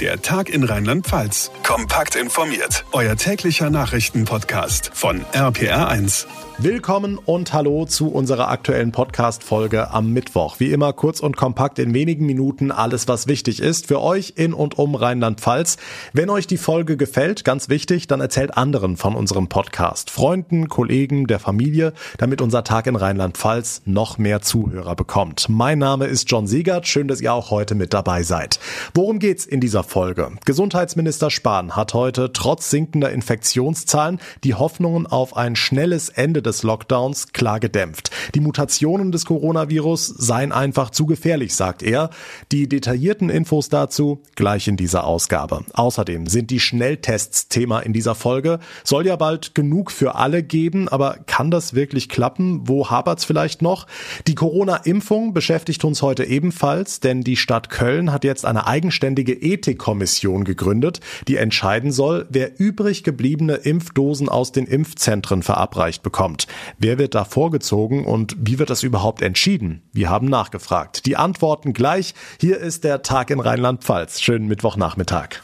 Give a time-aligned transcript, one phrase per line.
[0.00, 1.52] Der Tag in Rheinland-Pfalz.
[1.62, 2.84] Kompakt informiert.
[2.90, 6.26] Euer täglicher Nachrichtenpodcast von RPR1.
[6.58, 10.60] Willkommen und hallo zu unserer aktuellen Podcast-Folge am Mittwoch.
[10.60, 14.54] Wie immer kurz und kompakt in wenigen Minuten alles, was wichtig ist für euch in
[14.54, 15.78] und um Rheinland-Pfalz.
[16.12, 20.10] Wenn euch die Folge gefällt, ganz wichtig, dann erzählt anderen von unserem Podcast.
[20.10, 25.48] Freunden, Kollegen, der Familie, damit unser Tag in Rheinland-Pfalz noch mehr Zuhörer bekommt.
[25.48, 26.86] Mein Name ist John Siegert.
[26.86, 28.60] Schön, dass ihr auch heute mit dabei seid.
[28.94, 30.30] Worum geht's in dieser Folge?
[30.44, 37.32] Gesundheitsminister Spahn hat heute trotz sinkender Infektionszahlen die Hoffnungen auf ein schnelles Ende des Lockdowns
[37.32, 38.10] klar gedämpft.
[38.34, 42.10] Die Mutationen des Coronavirus seien einfach zu gefährlich, sagt er.
[42.52, 45.64] Die detaillierten Infos dazu gleich in dieser Ausgabe.
[45.72, 48.58] Außerdem sind die Schnelltests Thema in dieser Folge.
[48.84, 52.68] Soll ja bald genug für alle geben, aber kann das wirklich klappen?
[52.68, 53.86] Wo hapert's vielleicht noch?
[54.26, 60.44] Die Corona-Impfung beschäftigt uns heute ebenfalls, denn die Stadt Köln hat jetzt eine eigenständige Ethikkommission
[60.44, 66.46] gegründet, die entscheiden soll, wer übrig gebliebene Impfdosen aus den Impfzentren verabreicht bekommt kommt.
[66.78, 69.82] Wer wird da vorgezogen und wie wird das überhaupt entschieden?
[69.92, 71.06] Wir haben nachgefragt.
[71.06, 72.14] Die Antworten gleich.
[72.40, 74.20] Hier ist der Tag in Rheinland-Pfalz.
[74.20, 75.42] Schönen Mittwochnachmittag.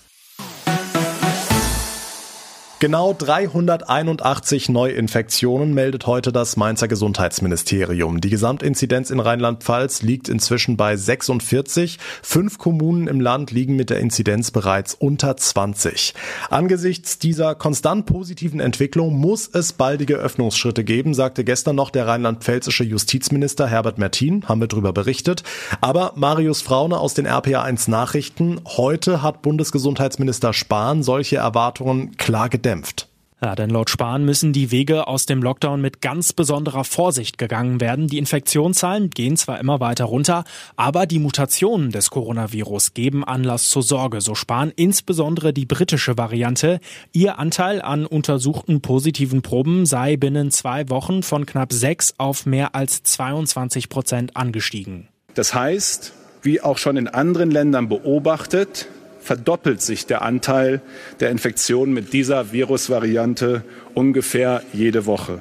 [2.80, 8.22] Genau 381 Neuinfektionen meldet heute das Mainzer Gesundheitsministerium.
[8.22, 11.98] Die Gesamtinzidenz in Rheinland-Pfalz liegt inzwischen bei 46.
[12.22, 16.14] Fünf Kommunen im Land liegen mit der Inzidenz bereits unter 20.
[16.48, 22.84] Angesichts dieser konstant positiven Entwicklung muss es baldige Öffnungsschritte geben, sagte gestern noch der rheinland-pfälzische
[22.84, 25.42] Justizminister Herbert Mertin, haben wir darüber berichtet.
[25.82, 32.69] Aber Marius Fraune aus den RPA1 Nachrichten, heute hat Bundesgesundheitsminister Spahn solche Erwartungen klar gedämpft
[32.70, 33.08] gedämpft.
[33.42, 37.80] Ja, denn laut Spahn müssen die Wege aus dem Lockdown mit ganz besonderer Vorsicht gegangen
[37.80, 38.06] werden.
[38.06, 40.44] Die Infektionszahlen gehen zwar immer weiter runter,
[40.76, 46.80] aber die Mutationen des Coronavirus geben Anlass zur Sorge, so Spahn insbesondere die britische Variante.
[47.12, 52.74] Ihr Anteil an untersuchten positiven Proben sei binnen zwei Wochen von knapp sechs auf mehr
[52.74, 55.08] als 22 Prozent angestiegen.
[55.32, 56.12] Das heißt,
[56.42, 58.86] wie auch schon in anderen Ländern beobachtet,
[59.20, 60.80] verdoppelt sich der Anteil
[61.20, 63.64] der Infektionen mit dieser Virusvariante
[63.94, 65.40] ungefähr jede Woche.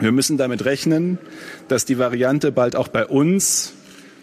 [0.00, 1.18] Wir müssen damit rechnen,
[1.68, 3.74] dass die Variante bald auch bei uns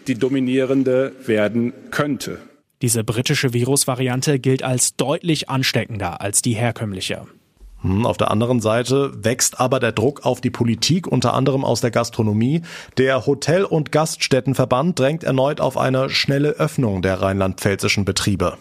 [0.06, 2.38] die dominierende werden könnte.
[2.82, 7.26] Diese britische Virusvariante gilt als deutlich ansteckender als die herkömmliche.
[7.82, 11.80] Hm, auf der anderen Seite wächst aber der Druck auf die Politik, unter anderem aus
[11.80, 12.62] der Gastronomie.
[12.98, 18.56] Der Hotel- und Gaststättenverband drängt erneut auf eine schnelle Öffnung der rheinland-pfälzischen Betriebe.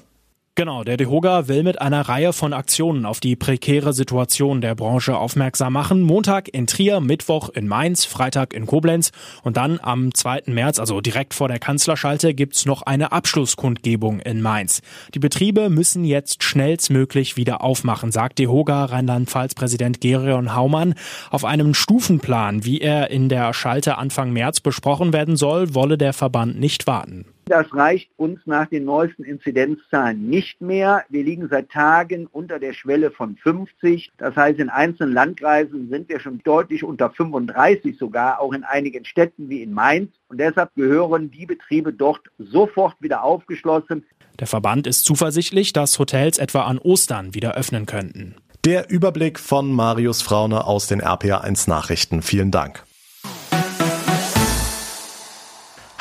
[0.56, 5.18] Genau, der DeHoga will mit einer Reihe von Aktionen auf die prekäre Situation der Branche
[5.18, 6.02] aufmerksam machen.
[6.02, 9.14] Montag in Trier, Mittwoch in Mainz, Freitag in Koblenz
[9.44, 10.44] und dann am 2.
[10.48, 14.82] März, also direkt vor der Kanzlerschalte, gibt's noch eine Abschlusskundgebung in Mainz.
[15.14, 20.96] Die Betriebe müssen jetzt schnellstmöglich wieder aufmachen, sagt DeHoga Rheinland-Pfalz-Präsident Gerion Haumann.
[21.30, 26.12] Auf einem Stufenplan, wie er in der Schalte Anfang März besprochen werden soll, wolle der
[26.12, 27.26] Verband nicht warten.
[27.52, 31.04] Das reicht uns nach den neuesten Inzidenzzahlen nicht mehr.
[31.10, 34.10] Wir liegen seit Tagen unter der Schwelle von 50.
[34.18, 39.04] Das heißt, in einzelnen Landkreisen sind wir schon deutlich unter 35 sogar, auch in einigen
[39.04, 40.14] Städten wie in Mainz.
[40.30, 44.06] Und deshalb gehören die Betriebe dort sofort wieder aufgeschlossen.
[44.40, 48.36] Der Verband ist zuversichtlich, dass Hotels etwa an Ostern wieder öffnen könnten.
[48.64, 52.22] Der Überblick von Marius Fraune aus den RPA1 Nachrichten.
[52.22, 52.86] Vielen Dank.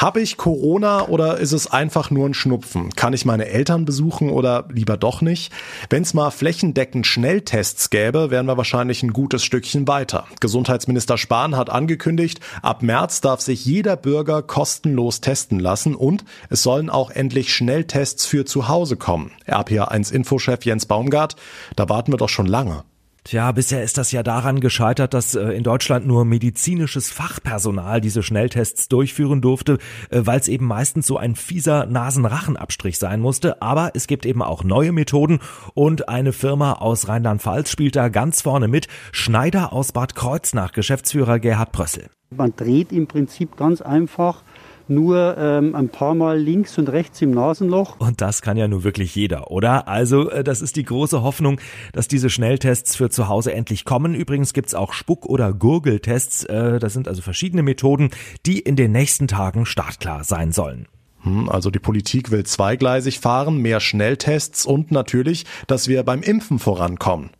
[0.00, 2.88] Habe ich Corona oder ist es einfach nur ein Schnupfen?
[2.88, 5.52] Kann ich meine Eltern besuchen oder lieber doch nicht?
[5.90, 10.24] Wenn es mal flächendeckend Schnelltests gäbe, wären wir wahrscheinlich ein gutes Stückchen weiter.
[10.40, 16.62] Gesundheitsminister Spahn hat angekündigt, ab März darf sich jeder Bürger kostenlos testen lassen und es
[16.62, 19.32] sollen auch endlich Schnelltests für zu Hause kommen.
[19.46, 21.36] RPA1 Infochef Jens Baumgart,
[21.76, 22.84] da warten wir doch schon lange.
[23.24, 28.22] Tja, bisher ist das ja daran gescheitert, dass äh, in Deutschland nur medizinisches Fachpersonal diese
[28.22, 33.60] Schnelltests durchführen durfte, äh, weil es eben meistens so ein fieser Nasenrachenabstrich sein musste.
[33.60, 35.40] Aber es gibt eben auch neue Methoden
[35.74, 38.88] und eine Firma aus Rheinland-Pfalz spielt da ganz vorne mit.
[39.12, 42.08] Schneider aus Bad Kreuznach, Geschäftsführer Gerhard Prössel.
[42.34, 44.42] Man dreht im Prinzip ganz einfach
[44.90, 47.98] nur ähm, ein paar Mal links und rechts im Nasenloch.
[47.98, 49.88] Und das kann ja nur wirklich jeder, oder?
[49.88, 51.60] Also äh, das ist die große Hoffnung,
[51.92, 54.14] dass diese Schnelltests für zu Hause endlich kommen.
[54.14, 56.44] Übrigens gibt's auch Spuck- oder Gurgeltests.
[56.44, 58.10] Äh, das sind also verschiedene Methoden,
[58.46, 60.86] die in den nächsten Tagen startklar sein sollen.
[61.22, 66.58] Hm, also die Politik will zweigleisig fahren, mehr Schnelltests und natürlich, dass wir beim Impfen
[66.58, 67.30] vorankommen.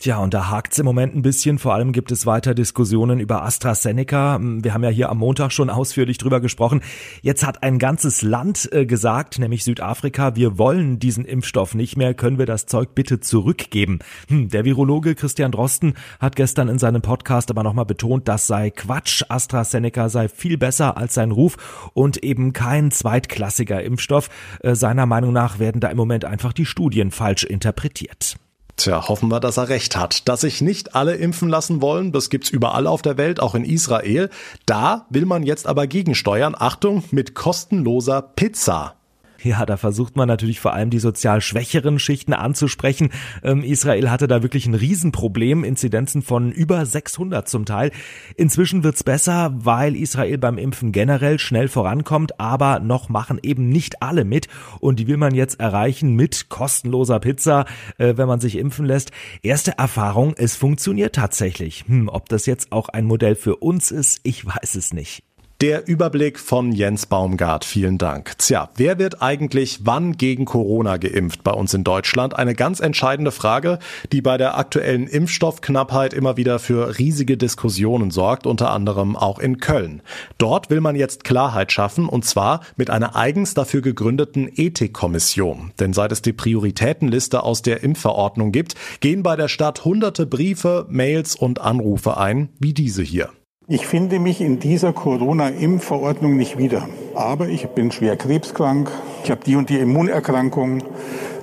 [0.00, 1.58] Tja, und da hakt's im Moment ein bisschen.
[1.58, 4.38] Vor allem gibt es weiter Diskussionen über AstraZeneca.
[4.40, 6.80] Wir haben ja hier am Montag schon ausführlich drüber gesprochen.
[7.20, 12.14] Jetzt hat ein ganzes Land äh, gesagt, nämlich Südafrika, wir wollen diesen Impfstoff nicht mehr.
[12.14, 13.98] Können wir das Zeug bitte zurückgeben?
[14.28, 18.70] Hm, der Virologe Christian Drosten hat gestern in seinem Podcast aber nochmal betont, das sei
[18.70, 19.22] Quatsch.
[19.28, 24.30] AstraZeneca sei viel besser als sein Ruf und eben kein zweitklassiger Impfstoff.
[24.60, 28.38] Äh, seiner Meinung nach werden da im Moment einfach die Studien falsch interpretiert.
[28.80, 30.26] Tja, hoffen wir, dass er recht hat.
[30.26, 33.62] Dass sich nicht alle impfen lassen wollen, das gibt's überall auf der Welt, auch in
[33.62, 34.30] Israel.
[34.64, 36.56] Da will man jetzt aber gegensteuern.
[36.58, 38.94] Achtung, mit kostenloser Pizza.
[39.42, 43.10] Ja, da versucht man natürlich vor allem die sozial schwächeren Schichten anzusprechen.
[43.42, 47.90] Ähm, Israel hatte da wirklich ein Riesenproblem, Inzidenzen von über 600 zum Teil.
[48.36, 54.02] Inzwischen wird's besser, weil Israel beim Impfen generell schnell vorankommt, aber noch machen eben nicht
[54.02, 54.48] alle mit
[54.78, 57.64] und die will man jetzt erreichen mit kostenloser Pizza,
[57.96, 59.10] äh, wenn man sich impfen lässt.
[59.42, 61.84] Erste Erfahrung, es funktioniert tatsächlich.
[61.86, 65.29] Hm, ob das jetzt auch ein Modell für uns ist, ich weiß es nicht.
[65.60, 67.66] Der Überblick von Jens Baumgart.
[67.66, 68.38] Vielen Dank.
[68.38, 72.34] Tja, wer wird eigentlich wann gegen Corona geimpft bei uns in Deutschland?
[72.34, 73.78] Eine ganz entscheidende Frage,
[74.10, 79.58] die bei der aktuellen Impfstoffknappheit immer wieder für riesige Diskussionen sorgt, unter anderem auch in
[79.58, 80.00] Köln.
[80.38, 85.72] Dort will man jetzt Klarheit schaffen und zwar mit einer eigens dafür gegründeten Ethikkommission.
[85.78, 90.86] Denn seit es die Prioritätenliste aus der Impfverordnung gibt, gehen bei der Stadt hunderte Briefe,
[90.88, 93.28] Mails und Anrufe ein, wie diese hier.
[93.72, 96.88] Ich finde mich in dieser Corona-Impfverordnung nicht wieder.
[97.14, 98.90] Aber ich bin schwer krebskrank,
[99.22, 100.82] ich habe die und die Immunerkrankung.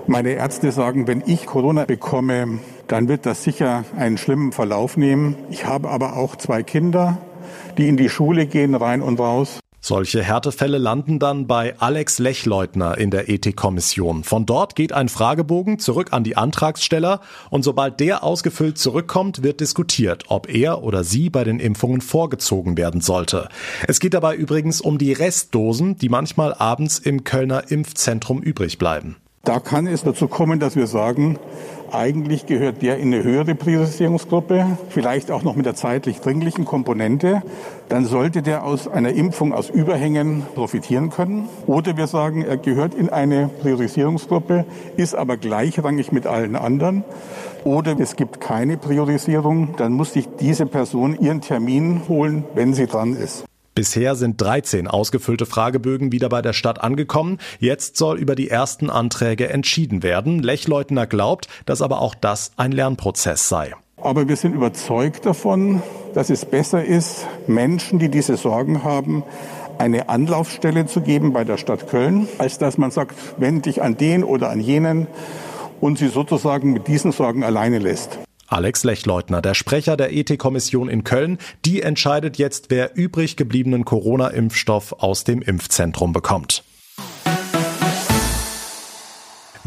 [0.07, 2.59] Meine Ärzte sagen, wenn ich Corona bekomme,
[2.89, 5.38] dann wird das sicher einen schlimmen Verlauf nehmen.
[5.51, 7.18] Ich habe aber auch zwei Kinder,
[7.77, 9.62] die in die Schule gehen, rein und raus.
[9.87, 14.25] Solche Härtefälle landen dann bei Alex Lechleutner in der Ethikkommission.
[14.25, 19.61] Von dort geht ein Fragebogen zurück an die Antragsteller und sobald der ausgefüllt zurückkommt, wird
[19.61, 23.47] diskutiert, ob er oder sie bei den Impfungen vorgezogen werden sollte.
[23.87, 29.15] Es geht dabei übrigens um die Restdosen, die manchmal abends im Kölner Impfzentrum übrig bleiben.
[29.45, 31.39] Da kann es dazu kommen, dass wir sagen,
[31.93, 37.41] eigentlich gehört der in eine höhere Priorisierungsgruppe, vielleicht auch noch mit der zeitlich dringlichen Komponente.
[37.89, 41.47] Dann sollte der aus einer Impfung aus Überhängen profitieren können.
[41.65, 44.65] Oder wir sagen, er gehört in eine Priorisierungsgruppe,
[44.97, 47.03] ist aber gleichrangig mit allen anderen.
[47.63, 52.85] Oder es gibt keine Priorisierung, dann muss sich diese Person ihren Termin holen, wenn sie
[52.85, 53.46] dran ist.
[53.77, 57.38] Bisher sind 13 ausgefüllte Fragebögen wieder bei der Stadt angekommen.
[57.59, 60.41] Jetzt soll über die ersten Anträge entschieden werden.
[60.41, 63.75] Lechleutner glaubt, dass aber auch das ein Lernprozess sei.
[63.97, 65.83] Aber wir sind überzeugt davon,
[66.15, 69.24] dass es besser ist, Menschen, die diese Sorgen haben,
[69.77, 73.95] eine Anlaufstelle zu geben bei der Stadt Köln, als dass man sagt, wende dich an
[73.95, 75.06] den oder an jenen
[75.81, 78.18] und sie sozusagen mit diesen Sorgen alleine lässt.
[78.47, 84.94] Alex Lechleutner, der Sprecher der Ethikkommission in Köln, die entscheidet jetzt, wer übrig gebliebenen Corona-Impfstoff
[84.94, 86.63] aus dem Impfzentrum bekommt.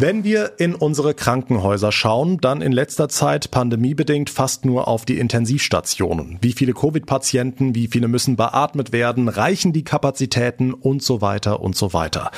[0.01, 5.19] Wenn wir in unsere Krankenhäuser schauen, dann in letzter Zeit pandemiebedingt fast nur auf die
[5.19, 6.39] Intensivstationen.
[6.41, 11.77] Wie viele Covid-Patienten, wie viele müssen beatmet werden, reichen die Kapazitäten und so weiter und
[11.77, 12.31] so weiter.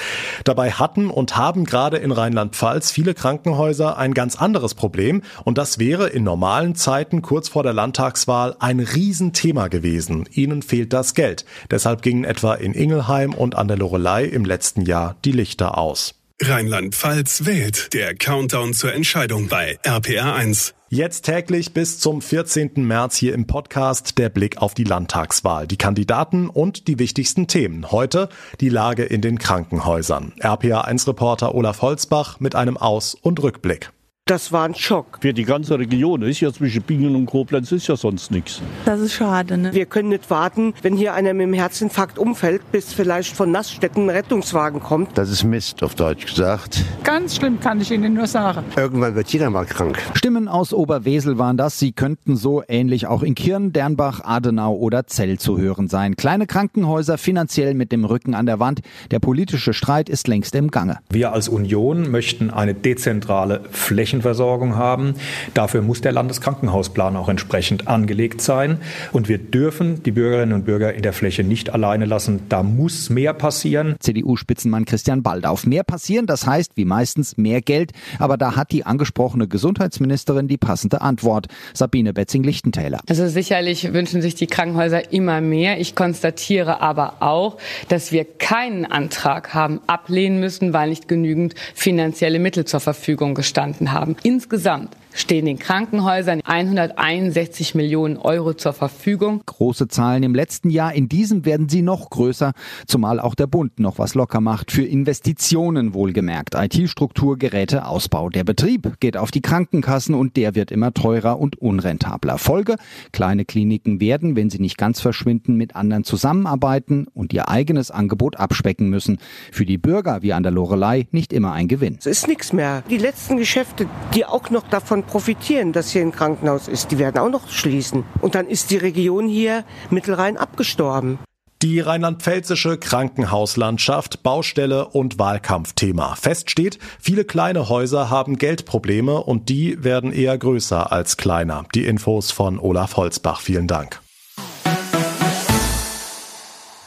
[0.43, 5.79] Dabei hatten und haben gerade in Rheinland-Pfalz viele Krankenhäuser ein ganz anderes Problem und das
[5.79, 10.29] wäre in normalen Zeiten kurz vor der Landtagswahl ein Riesenthema gewesen.
[10.33, 11.45] Ihnen fehlt das Geld.
[11.71, 16.17] Deshalb gingen etwa in Ingelheim und an der Lorelei im letzten Jahr die Lichter aus.
[16.49, 17.93] Rheinland-Pfalz wählt.
[17.95, 20.75] Der Countdown zur Entscheidung bei RPR1.
[20.89, 22.73] Jetzt täglich bis zum 14.
[22.77, 27.91] März hier im Podcast der Blick auf die Landtagswahl, die Kandidaten und die wichtigsten Themen.
[27.91, 28.29] Heute
[28.61, 30.33] die Lage in den Krankenhäusern.
[30.41, 33.91] RPA1-Reporter Olaf Holzbach mit einem Aus- und Rückblick.
[34.33, 35.19] Das war ein Schock.
[35.21, 38.63] Für die ganze Region ist ja zwischen Bingen und Koblenz ist ja sonst nichts.
[38.87, 39.75] Das ist schade, ne?
[39.75, 44.07] Wir können nicht warten, wenn hier einer mit dem Herzinfarkt umfällt, bis vielleicht von Nassstätten
[44.07, 45.19] ein Rettungswagen kommt.
[45.19, 46.83] Das ist Mist, auf Deutsch gesagt.
[47.05, 48.65] Ganz schlimm kann ich Ihnen nur sagen.
[48.75, 49.99] Irgendwann wird jeder mal krank.
[50.15, 51.79] Stimmen aus Oberwesel waren das.
[51.79, 56.17] Sie könnten so ähnlich auch in Kirn, Dernbach, Adenau oder Zell zu hören sein.
[56.17, 58.81] Kleine Krankenhäuser finanziell mit dem Rücken an der Wand.
[59.11, 61.01] Der politische Streit ist längst im Gange.
[61.11, 65.15] Wir als Union möchten eine dezentrale Fläche Flächenversorgung haben.
[65.55, 68.79] Dafür muss der Landeskrankenhausplan auch entsprechend angelegt sein.
[69.13, 72.43] Und wir dürfen die Bürgerinnen und Bürger in der Fläche nicht alleine lassen.
[72.49, 73.97] Da muss mehr passieren.
[73.99, 75.67] CDU-Spitzenmann Christian Baldauf.
[75.67, 77.93] Mehr passieren, das heißt wie meistens mehr Geld.
[78.19, 81.47] Aber da hat die angesprochene Gesundheitsministerin die passende Antwort.
[81.75, 83.01] Sabine Betzing-Lichtentäler.
[83.09, 85.81] Also sicherlich wünschen sich die Krankenhäuser immer mehr.
[85.81, 92.39] Ich konstatiere aber auch, dass wir keinen Antrag haben ablehnen müssen, weil nicht genügend finanzielle
[92.39, 94.17] Mittel zur Verfügung gestanden haben haben.
[94.23, 99.43] Insgesamt stehen den Krankenhäusern 161 Millionen Euro zur Verfügung.
[99.47, 102.53] Große Zahlen im letzten Jahr, in diesem werden sie noch größer,
[102.87, 106.55] zumal auch der Bund noch was locker macht für Investitionen wohlgemerkt.
[106.55, 108.31] IT-Struktur, Geräte, Ausbau.
[108.31, 112.39] Der Betrieb geht auf die Krankenkassen und der wird immer teurer und unrentabler.
[112.39, 112.77] Folge,
[113.13, 118.37] kleine Kliniken werden, wenn sie nicht ganz verschwinden, mit anderen zusammenarbeiten und ihr eigenes Angebot
[118.39, 119.19] abspecken müssen.
[119.53, 121.97] Für die Bürger wie an der Lorelei nicht immer ein Gewinn.
[121.99, 122.83] Es ist nichts mehr.
[122.89, 126.91] Die letzten Geschäfte, die auch noch davon profitieren, dass hier ein Krankenhaus ist.
[126.91, 128.05] Die werden auch noch schließen.
[128.21, 131.19] Und dann ist die Region hier Mittelrhein abgestorben.
[131.63, 136.17] Die rheinland-pfälzische Krankenhauslandschaft, Baustelle und Wahlkampfthema.
[136.17, 141.65] Fest steht, viele kleine Häuser haben Geldprobleme und die werden eher größer als kleiner.
[141.75, 143.41] Die Infos von Olaf Holzbach.
[143.41, 144.02] Vielen Dank.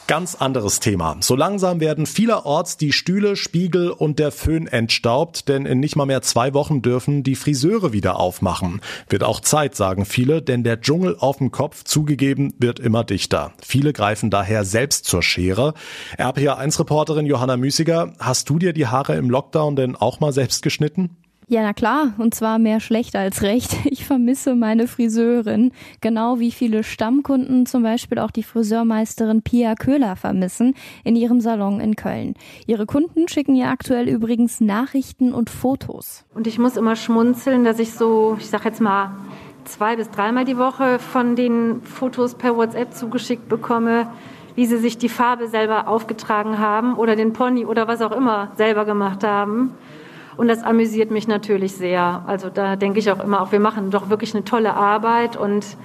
[0.08, 1.16] Ganz anderes Thema.
[1.18, 6.06] So langsam werden vielerorts die Stühle, Spiegel und der Föhn entstaubt, denn in nicht mal
[6.06, 8.80] mehr zwei Wochen dürfen die Friseure wieder aufmachen.
[9.08, 13.52] Wird auch Zeit, sagen viele, denn der Dschungel auf dem Kopf zugegeben wird immer dichter.
[13.60, 15.74] Viele greifen daher selbst zur Schere.
[16.18, 21.16] RPA1-Reporterin Johanna Müßiger, hast du dir die Haare im Lockdown denn auch mal selbst geschnitten?
[21.48, 23.76] Ja, na klar, und zwar mehr schlecht als recht.
[23.88, 30.16] Ich vermisse meine Friseurin, genau wie viele Stammkunden zum Beispiel auch die Friseurmeisterin Pia Köhler
[30.16, 30.74] vermissen
[31.04, 32.34] in ihrem Salon in Köln.
[32.66, 36.24] Ihre Kunden schicken ihr aktuell übrigens Nachrichten und Fotos.
[36.34, 39.12] Und ich muss immer schmunzeln, dass ich so, ich sag jetzt mal,
[39.64, 44.08] zwei bis dreimal die Woche von den Fotos per WhatsApp zugeschickt bekomme,
[44.56, 48.50] wie sie sich die Farbe selber aufgetragen haben oder den Pony oder was auch immer
[48.56, 49.74] selber gemacht haben.
[50.36, 52.22] Und das amüsiert mich natürlich sehr.
[52.26, 55.76] Also da denke ich auch immer, auch wir machen doch wirklich eine tolle Arbeit und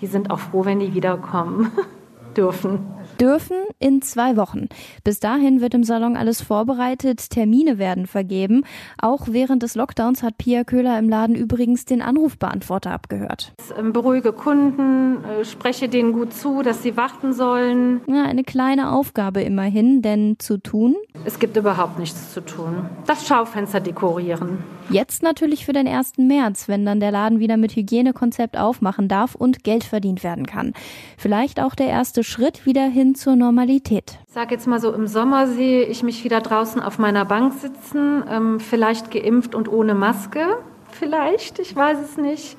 [0.00, 1.72] die sind auch froh, wenn die wiederkommen
[2.36, 2.86] dürfen
[3.20, 4.68] dürfen in zwei Wochen.
[5.04, 8.64] Bis dahin wird im Salon alles vorbereitet, Termine werden vergeben.
[8.98, 13.52] Auch während des Lockdowns hat Pia Köhler im Laden übrigens den Anrufbeantworter abgehört.
[13.78, 18.00] Ähm, beruhige Kunden, äh, spreche denen gut zu, dass sie warten sollen.
[18.06, 20.96] Ja, eine kleine Aufgabe immerhin, denn zu tun?
[21.24, 22.88] Es gibt überhaupt nichts zu tun.
[23.06, 24.58] Das Schaufenster dekorieren.
[24.88, 26.12] Jetzt natürlich für den 1.
[26.18, 30.74] März, wenn dann der Laden wieder mit Hygienekonzept aufmachen darf und Geld verdient werden kann.
[31.18, 34.18] Vielleicht auch der erste Schritt wieder hin zur Normalität.
[34.26, 37.54] Ich sage jetzt mal so, im Sommer sehe ich mich wieder draußen auf meiner Bank
[37.54, 40.58] sitzen, ähm, vielleicht geimpft und ohne Maske,
[40.90, 42.56] vielleicht, ich weiß es nicht.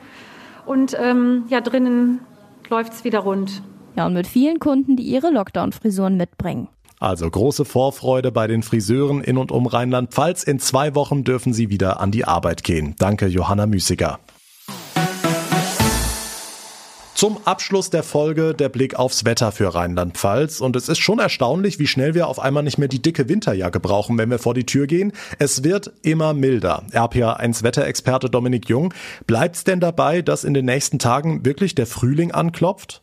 [0.66, 2.20] Und ähm, ja, drinnen
[2.70, 3.62] läuft es wieder rund.
[3.96, 6.68] Ja, und mit vielen Kunden, die ihre Lockdown-Frisuren mitbringen.
[7.00, 10.44] Also große Vorfreude bei den Friseuren in und um Rheinland-Pfalz.
[10.44, 12.96] In zwei Wochen dürfen sie wieder an die Arbeit gehen.
[12.98, 14.20] Danke, Johanna Müßiger.
[17.18, 20.62] Zum Abschluss der Folge der Blick aufs Wetter für Rheinland-Pfalz.
[20.62, 23.80] Und es ist schon erstaunlich, wie schnell wir auf einmal nicht mehr die dicke Winterjacke
[23.80, 25.12] brauchen, wenn wir vor die Tür gehen.
[25.40, 26.84] Es wird immer milder.
[26.92, 28.94] RPA1 Wetterexperte Dominik Jung.
[29.26, 33.02] Bleibt's denn dabei, dass in den nächsten Tagen wirklich der Frühling anklopft?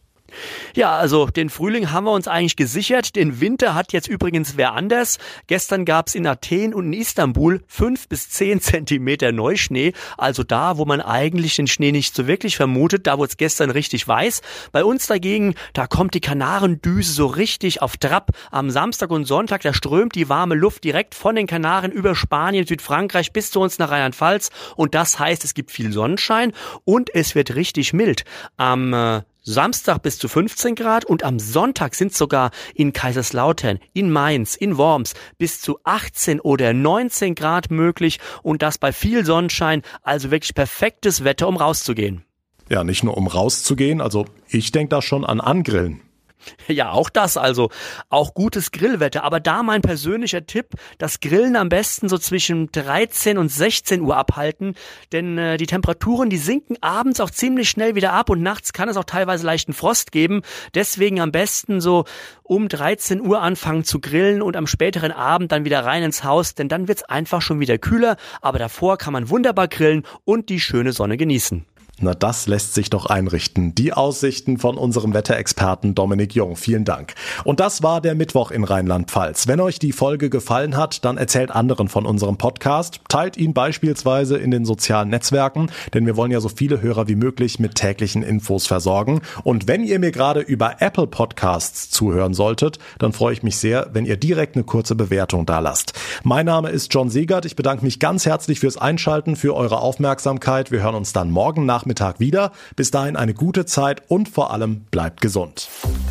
[0.75, 3.15] Ja, also den Frühling haben wir uns eigentlich gesichert.
[3.15, 5.19] Den Winter hat jetzt übrigens wer anders.
[5.47, 9.93] Gestern gab es in Athen und in Istanbul fünf bis zehn Zentimeter Neuschnee.
[10.19, 13.71] Also da, wo man eigentlich den Schnee nicht so wirklich vermutet, da wurde es gestern
[13.71, 14.43] richtig weiß.
[14.73, 18.31] Bei uns dagegen, da kommt die Kanarendüse so richtig auf Trab.
[18.51, 22.67] Am Samstag und Sonntag, da strömt die warme Luft direkt von den Kanaren über Spanien,
[22.67, 24.51] Südfrankreich bis zu uns nach Rheinland-Pfalz.
[24.77, 26.53] Und das heißt, es gibt viel Sonnenschein
[26.85, 28.25] und es wird richtig mild.
[28.57, 34.11] Am äh, Samstag bis zu 15 Grad und am Sonntag sind sogar in Kaiserslautern, in
[34.11, 39.83] Mainz, in Worms bis zu 18 oder 19 Grad möglich und das bei viel Sonnenschein,
[40.03, 42.25] also wirklich perfektes Wetter, um rauszugehen.
[42.71, 46.01] Ja, nicht nur um rauszugehen, also ich denke da schon an Angrillen.
[46.69, 47.71] Ja, auch das also.
[48.09, 49.23] Auch gutes Grillwetter.
[49.25, 54.17] Aber da mein persönlicher Tipp, das Grillen am besten so zwischen 13 und 16 Uhr
[54.17, 54.75] abhalten.
[55.13, 58.89] Denn äh, die Temperaturen, die sinken abends auch ziemlich schnell wieder ab und nachts kann
[58.89, 60.43] es auch teilweise leichten Frost geben.
[60.75, 62.05] Deswegen am besten so
[62.43, 66.55] um 13 Uhr anfangen zu grillen und am späteren Abend dann wieder rein ins Haus,
[66.55, 68.17] denn dann wird's einfach schon wieder kühler.
[68.41, 71.67] Aber davor kann man wunderbar grillen und die schöne Sonne genießen.
[72.01, 73.73] Na, das lässt sich doch einrichten.
[73.77, 76.57] Die Aussichten von unserem Wetterexperten Dominik Jung.
[76.57, 77.15] Vielen Dank.
[77.45, 79.47] Und das war der Mittwoch in Rheinland-Pfalz.
[79.47, 83.01] Wenn euch die Folge gefallen hat, dann erzählt anderen von unserem Podcast.
[83.09, 87.15] Teilt ihn beispielsweise in den sozialen Netzwerken, denn wir wollen ja so viele Hörer wie
[87.15, 89.21] möglich mit täglichen Infos versorgen.
[89.45, 93.91] Und wenn ihr mir gerade über Apple Podcasts zuhören solltet, dann freue ich mich sehr,
[93.93, 95.93] wenn ihr direkt eine kurze Bewertung da lasst.
[96.25, 97.45] Mein Name ist John Segert.
[97.45, 100.73] Ich bedanke mich ganz herzlich fürs Einschalten, für eure Aufmerksamkeit.
[100.73, 102.53] Wir hören uns dann morgen nach Nachmittag wieder.
[102.77, 105.69] Bis dahin eine gute Zeit und vor allem bleibt gesund.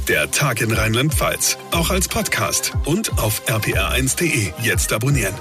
[0.07, 4.51] Der Tag in Rheinland-Pfalz, auch als Podcast und auf rpr1.de.
[4.61, 5.33] Jetzt abonnieren.